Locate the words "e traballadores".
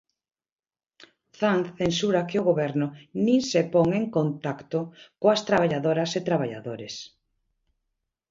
6.19-6.95